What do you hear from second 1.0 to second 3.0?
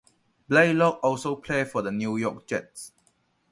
also played for the New York Jets.